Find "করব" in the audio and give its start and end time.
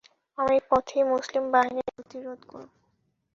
2.43-2.69